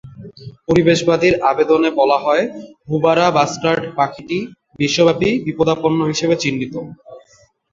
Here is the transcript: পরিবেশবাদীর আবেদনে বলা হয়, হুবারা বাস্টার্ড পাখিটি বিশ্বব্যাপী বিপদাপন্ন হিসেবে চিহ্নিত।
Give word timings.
পরিবেশবাদীর 0.67 1.35
আবেদনে 1.51 1.89
বলা 1.99 2.17
হয়, 2.17 2.43
হুবারা 2.87 3.25
বাস্টার্ড 3.37 3.83
পাখিটি 3.97 4.37
বিশ্বব্যাপী 4.79 5.29
বিপদাপন্ন 5.45 5.99
হিসেবে 6.11 6.35
চিহ্নিত। 6.43 6.73